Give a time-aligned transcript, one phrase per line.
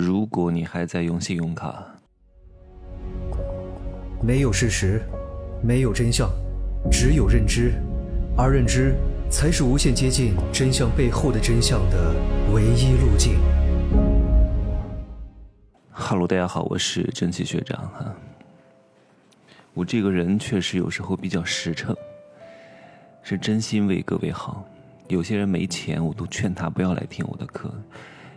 [0.00, 1.84] 如果你还在用信用卡，
[4.22, 5.02] 没有事实，
[5.60, 6.30] 没有真相，
[6.88, 7.72] 只有认知，
[8.36, 8.94] 而认知
[9.28, 12.14] 才是无限接近真相背后的真相的
[12.54, 13.40] 唯一路径。
[15.90, 18.14] 哈喽，大家好，我是蒸汽学长哈。
[19.74, 21.92] 我这个人确实有时候比较实诚，
[23.24, 24.64] 是真心为各位好。
[25.08, 27.68] 有些人没钱，我都劝他不要来听我的课。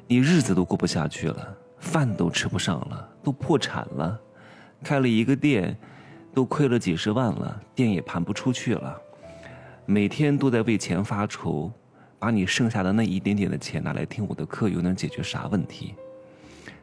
[0.08, 4.20] 你日子都过不下去了，饭都吃不上了，都破产了，
[4.84, 5.78] 开了一个店，
[6.34, 9.00] 都亏了几十万了，店也盘不出去了，
[9.86, 11.72] 每天都在为钱发愁，
[12.20, 15.96] 把你剩下的那一点点的钱拿来听我的课，又能解决啥问题？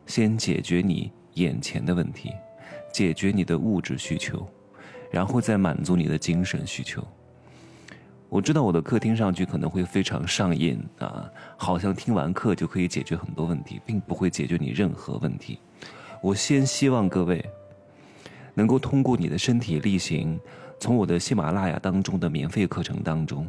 [0.06, 2.32] 先解决你眼前的问题，
[2.90, 4.48] 解决你的物质需求，
[5.10, 7.06] 然后再满足你的精神需求。
[8.30, 15.58] 我知道我的课听上去可能会非常上瘾啊，好像听完课就可以解决很多问题，并不会解决你任何问题。
[16.22, 17.42] 我先希望各位
[18.52, 20.38] 能够通过你的身体力行，
[20.78, 23.48] 从我的喜马拉雅当中的免费课程当中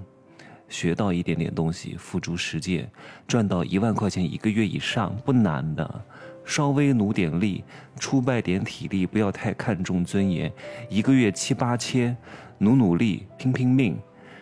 [0.70, 2.90] 学到一点点东西，付诸实践，
[3.28, 6.06] 赚到一万块钱一个月以上不难的。
[6.46, 7.64] 稍微努点力，
[8.00, 10.52] 出卖点体力，不要太看重尊严，
[10.90, 12.16] 一个月七八千，
[12.58, 14.00] 努努力，拼拼命。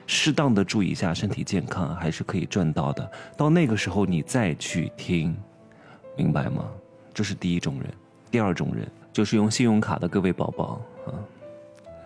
[0.08, 3.12] 适当的注意一下身体健康，还是可以赚到的。
[3.36, 5.38] 到那个时候你再去听，
[6.16, 6.66] 明白吗？
[7.14, 7.94] 这是第一种人。
[8.32, 11.12] 第二种人就是用信用卡的各位宝宝啊。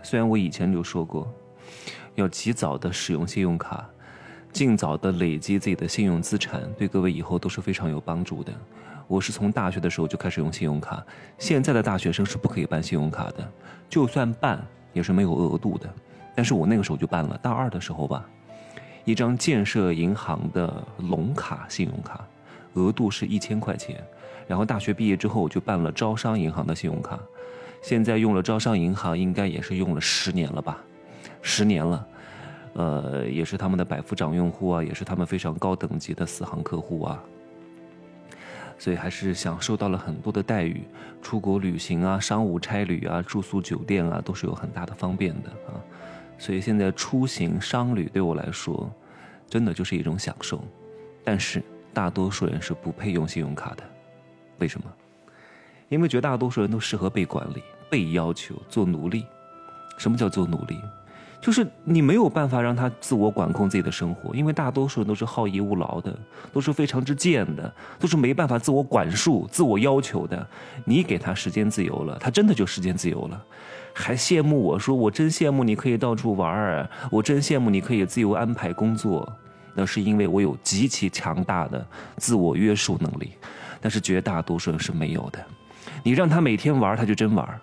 [0.01, 1.31] 虽然我以前就说过，
[2.15, 3.87] 要及早的使用信用卡，
[4.51, 8.51] 尽早的累积自己的信用资产，对各位以后都是非常有帮助的。
[9.07, 11.05] 我是从大学的时候就开始用信用卡，
[11.37, 13.51] 现在的大学生是不可以办信用卡的，
[13.87, 14.59] 就算办
[14.91, 15.87] 也是没有额度的。
[16.41, 18.27] 但是我那个时候就办了，大二的时候吧，
[19.05, 22.19] 一张建设银行的龙卡信用卡，
[22.73, 24.03] 额度是一千块钱。
[24.47, 27.19] 然后大学毕业之后，我就办了招商银行的信用卡，
[27.83, 30.79] 现在用了招商银行，应该也是用了十年了吧，
[31.43, 32.07] 十年了，
[32.73, 37.23] 呃，也是他们的百夫长用户啊，也是他们非常高等级的四行客户啊，
[38.79, 40.81] 所以还是享受到了很多的待遇，
[41.21, 45.77] 出国旅行啊、商务差旅啊、住宿酒店啊，都是有很大的方便的啊。
[46.41, 48.91] 所以现在出行商旅对我来说，
[49.47, 50.59] 真的就是一种享受。
[51.23, 51.61] 但是
[51.93, 53.83] 大多数人是不配用信用卡的，
[54.57, 54.91] 为什么？
[55.87, 59.23] 因为绝大多数人都适合被管理、被要求、做奴隶。
[59.99, 60.81] 什么叫做奴隶？
[61.41, 66.15] 就是你没有办法让他自我管控自己的生活，因为大多数人都是好逸恶劳的，
[66.53, 70.47] 都是非常之贱的，都是没办法自我管束、自我要求的。
[70.85, 73.43] 你给他时间自由了，他真的就时间自由了。
[73.93, 79.27] 还羡慕我说，我真羡慕你可以到处玩儿，我真羡慕你可以自由安排工作，
[79.73, 81.83] 那是因为我有极其强大的
[82.17, 83.31] 自我约束能力，
[83.81, 85.43] 但是绝大多数人是没有的。
[86.03, 87.59] 你让他每天玩，他就真玩，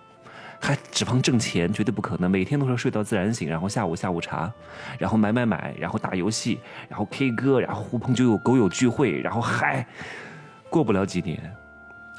[0.59, 2.29] 还指望挣钱，绝对不可能。
[2.29, 4.51] 每天都是睡到自然醒，然后下午下午茶，
[4.97, 9.87] 然后买买买，然后打游戏，然后 K 歌，然后狐朋就有狗友聚会，然后嗨，
[10.69, 11.55] 过不了几年，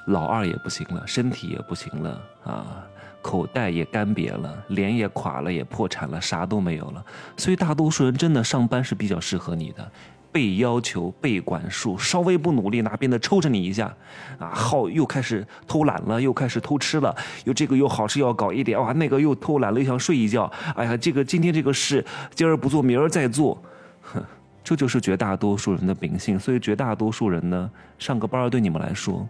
[0.06, 2.86] 老二也不行了，身体也不行了啊。
[3.22, 7.04] 口袋也干瘪了，脸也垮了，也破产了，啥都没有了。
[7.36, 9.92] 所以大多数人真的上班是比较适合你的，
[10.32, 13.94] 被要求、被管束，稍微不努力，哪边的抽着你一下，
[14.38, 17.14] 啊，好又开始偷懒了，又开始偷吃了，
[17.44, 20.50] 又这个又好事要搞一点，哇，那个又偷懒了，又想睡一觉。
[20.74, 22.04] 哎呀，这个今天这个事
[22.34, 23.60] 今儿不做，明儿再做，
[24.02, 24.22] 哼，
[24.62, 26.38] 这就是绝大多数人的秉性。
[26.38, 29.28] 所以绝大多数人呢，上个班对你们来说，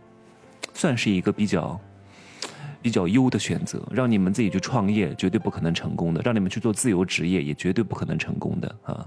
[0.74, 1.80] 算是一个比较。
[2.82, 9.06] 比较优的选择，让你们自己去创业，绝对不可能成功的；让你们去做自由职业，也绝对不可能成功的啊！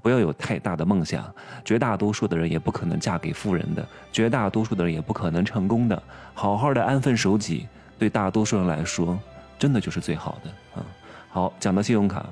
[0.00, 1.32] 不要有太大的梦想，
[1.64, 6.02] 绝大多数的人也不可能嫁给富人的，绝大多数的人也不可能成功的。
[6.32, 7.66] 好好的安分守己，
[7.98, 9.18] 对大多数人来说，
[9.58, 10.86] 真的就是最好的啊！
[11.28, 12.26] 好，讲到信用卡，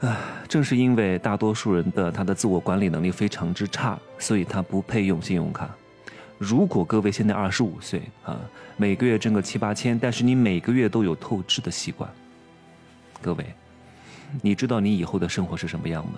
[0.00, 0.16] 啊，
[0.48, 5.68] 正是因为大多数人的他的自我管理能力非常之差，所以他不配用信用卡。
[6.38, 8.38] 如果各位现在二十五岁啊，
[8.76, 12.08] 每个月挣个七八千，但是你每个月都有透支的习惯，
[13.20, 13.44] 各位，
[14.40, 16.12] 你知道你以后的生活是什么样吗？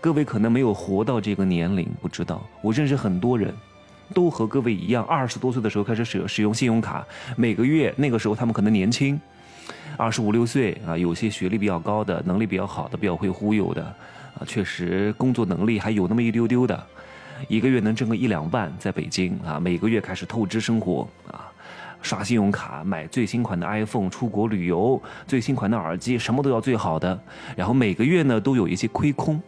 [0.00, 2.42] 各位可能没有活到这个年龄，不知道。
[2.62, 3.54] 我认识很多人，
[4.14, 7.06] 都和各位一样，二十多岁的时候开始使使用信用卡，
[7.36, 9.20] 每个月那个时候他们可能年轻，
[9.98, 16.86] 二十五六岁啊，有些学历比较高的，能力比较好的，比较会忽悠的，啊，确实工作能力还有那么一丢丢的。
[17.46, 21.50] 一个月能挣个一两万，在北京啊，每个月开始透支生活啊，
[22.02, 27.18] 刷信用卡买最新款的 iPhone，出国旅游最新款的耳机，什么都要最好的。
[27.56, 29.40] 然后每个月呢都有一些亏空，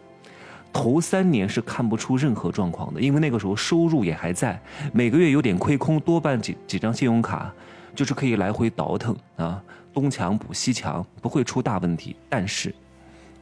[0.72, 4.60] 头三年是看不出任何状况的，因为那个时候收入也还在，
[4.92, 7.52] 每个月有点亏空，多办几几张信用卡，
[7.94, 9.60] 就是可以来回倒腾啊，
[9.92, 12.14] 东墙补西墙，不会出大问题。
[12.28, 12.74] 但是，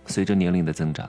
[0.06, 1.08] 随着年龄的增长，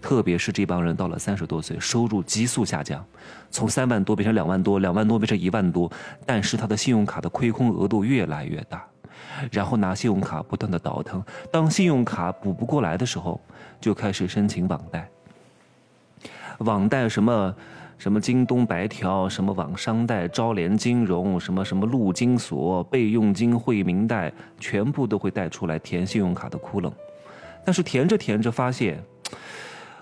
[0.00, 3.04] 特别是这帮人到了三十多岁，收入急速下降，
[3.50, 5.90] 从三万多变成两万多，两万多变成一万多，
[6.24, 8.84] 但是他的信用卡的亏空额度越来越大，
[9.50, 13.40] 然后拿信用卡不断的倒腾，当信用卡补不过来的时候，
[13.80, 15.08] 就开始申请网贷。
[16.58, 17.54] 网贷什么，
[17.98, 26.92] 什么京东白条，什么网商贷、招联金融，什么什么陆金所、备用金、惠民贷，全部都会贷出来填信用卡的窟窿。
[27.64, 29.00] 但是填着填着发现，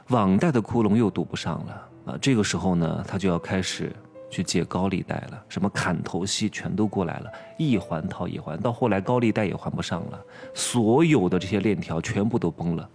[0.09, 2.19] 网贷的窟窿又堵不上了啊！
[2.21, 3.93] 这个时候呢，他就要开始
[4.31, 10.21] 去借高利贷了，什么砍头息全都过来了，一环套一环，到后来高利贷也还不上了，
[10.55, 12.89] 所有的这些链条全部都崩了。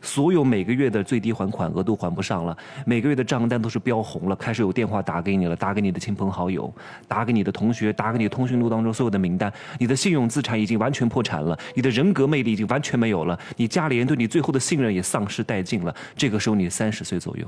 [0.00, 2.56] 所有每个月的最低还款额都还不上了，
[2.86, 6.72] 每个月的账单都是标红了，开始有电话打给你了，打给你的亲朋好友，
[7.06, 15.94] 打给你的同学，打给你通讯录当中所有的名单，你的信用资产已经完全破产了，你的人格魅力已经完全没有了，你家里人对你最后的信任也丧失殆尽了。
[16.16, 17.46] 这个时候你三十岁左右，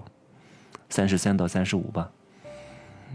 [0.88, 2.11] 三十三到三十五吧。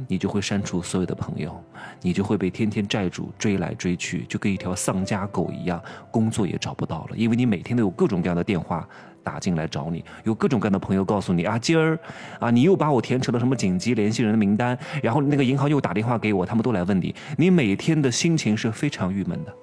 [0.07, 1.63] 你就会删除所有的朋友，
[2.01, 5.81] 你就会被天天债主追来追去，就跟一条丧家狗一样，
[6.11, 8.87] 工作也找不到了，因为你每天都有各种各样的电话
[9.23, 11.99] 打进来找你，有各种各样的朋友告诉你啊，今儿
[12.39, 19.53] 啊，你又把我填成了什么紧急联系人的名单，然后那个银行又打电话给我，他们都来问你，你每天的心情是非常郁闷的。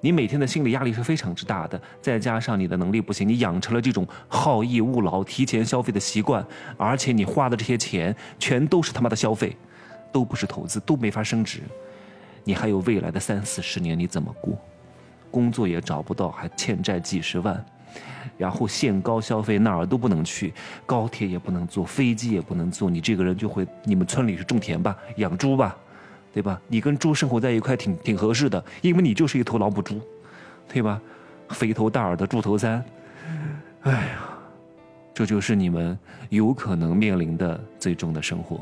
[0.00, 6.44] 你每天的心理压力是非常之大的，再加上你的能力不行，你养成了这种好逸恶劳、提前消费的习惯，
[6.76, 9.54] 而且你花的这些钱全都是他妈的消费，
[10.10, 11.60] 都不是投资，都没法升值。
[12.44, 14.58] 你还有未来的三四十年，你怎么过？
[15.30, 17.62] 工作也找不到，还欠债几十万，
[18.38, 20.52] 然后限高消费，哪儿都不能去，
[20.86, 25.76] 高铁也不能坐，飞机也不能坐，你这个人就会，你们村里是种田吧，养猪吧？
[26.32, 26.60] 对吧？
[26.68, 30.00] 你跟猪生活在一块挺挺合适的，因为你就是一头老母猪，
[30.68, 31.00] 对吧？
[31.50, 32.84] 肥头大耳的猪头三，
[33.80, 34.20] 哎呀，
[35.12, 35.98] 这就是你们
[36.28, 38.60] 有可能面临的最终的生活。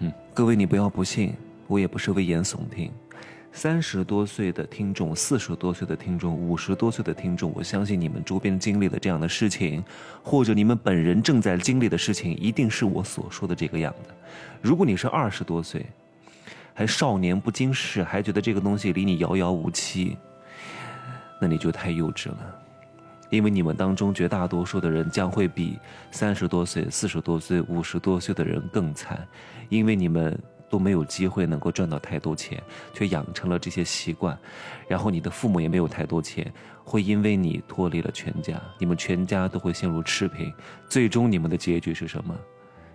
[0.00, 1.32] 嗯，各位你不要不信，
[1.68, 2.90] 我也不是危言耸听。
[3.52, 9.80] 三十多岁的听众，四十多岁的听众，五十多岁的听众，我相信你们周边经历的这样的事情，
[10.24, 14.10] 或者你们本人正在经历的事情，一定是我所说的这个样子。
[14.60, 15.86] 如果你是二十多岁，
[16.74, 20.18] 还少年不经事，还觉得这个东西离你遥遥无期，
[21.40, 22.60] 那你就太幼稚了。
[23.30, 25.78] 因为你们当中绝大多数的人将会比
[26.10, 29.26] 三十多岁、四十多岁、五十多岁的人更惨，
[29.68, 30.38] 因为你们
[30.68, 32.62] 都没有机会能够赚到太多钱，
[32.92, 34.38] 却养成了这些习惯。
[34.86, 36.52] 然后你的父母也没有太多钱，
[36.84, 40.52] 会因为你脱离了全家，你们全家都会陷入赤贫。
[40.88, 42.36] 最终你们的结局是什么？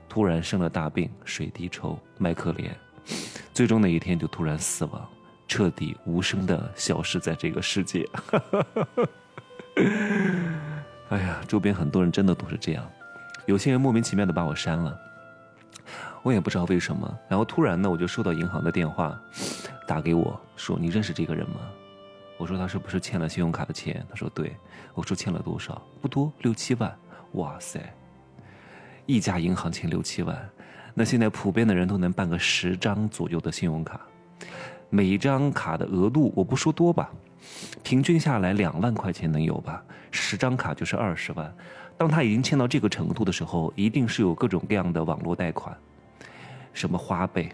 [0.07, 2.69] 突然生了大病，水滴筹，卖可怜。
[3.59, 5.05] 最终那一天就突然死亡，
[5.45, 8.07] 彻底无声的消失在这个世界。
[11.09, 12.89] 哎呀，周边很多人真的都是这样，
[13.47, 14.97] 有些人莫名其妙的把我删了，
[16.23, 17.19] 我也不知道为什么。
[17.27, 19.21] 然后突然呢，我就收到银行的电话，
[19.85, 21.59] 打给我说：“你认识这个人吗？”
[22.39, 24.55] 我说：“他是不是欠了信用卡的钱？”他说：“对。”
[24.95, 25.85] 我说：“欠了多少？
[26.01, 26.97] 不多，六七万。”
[27.33, 27.93] 哇塞，
[29.05, 30.49] 一家银行欠六七万。
[30.99, 34.01] 那现在普遍的人都能办个十张左右的信用卡，
[34.89, 37.09] 每一张卡的额度我不说多吧，
[37.81, 39.81] 平均下来两万块钱能有吧？
[40.11, 41.55] 十张卡就是二十万。
[41.97, 45.73] 当他已经欠到这个程度的时候，一定是有各种各样的网络贷款，
[46.73, 47.49] 什么花呗，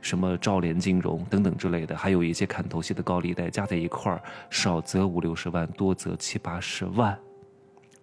[0.00, 7.18] 什么招联金融等等之类的，还有一些砍头息的高利贷，加在一块儿，少则五六十万，多则七八十万，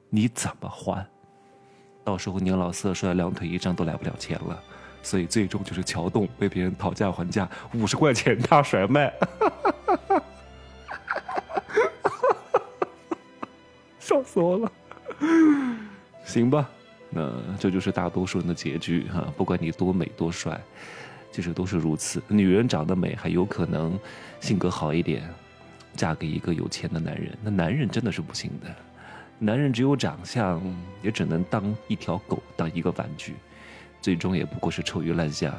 [0.09, 1.07] 你怎么还？
[2.03, 4.62] 到时候年老色衰，两腿一张都来不了钱了。
[5.01, 9.13] 所以最终就是桥洞被别人讨价还价五十块钱大甩卖，
[14.00, 14.72] 笑死我了。
[16.24, 16.69] 行吧，
[17.10, 19.27] 那这就是大多数人的结局哈。
[19.36, 20.57] 不管你多美多帅，
[21.33, 22.24] 其实都是如此。
[22.29, 24.00] 女人长得美还有可能
[24.39, 25.29] 性格好一点，
[25.95, 27.38] 嫁给一个有钱的男人。
[27.43, 28.74] 那男人真的是不行的，
[29.43, 30.62] 男人只有长相，
[31.01, 33.35] 也只能当一条狗，当一个玩具。
[34.01, 35.53] 最终也不过是臭鱼烂虾，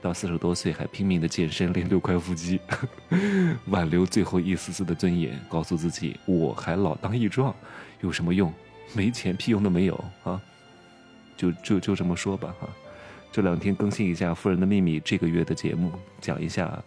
[0.00, 2.60] 到四十多岁还拼命的健身练六块腹肌，
[3.66, 7.52] 挽留最后一丝丝的尊严，告诉自己我还老当益壮，
[8.02, 8.52] 有什么用？
[8.94, 10.40] 没钱屁用都没有啊！
[11.36, 12.68] 就就就这么说吧哈。
[13.32, 16.80] 这两天更新一下《富人的秘密》这个月的节目，讲一下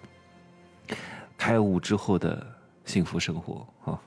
[1.38, 2.48] 开悟之后的
[2.86, 4.02] 幸福生活哈。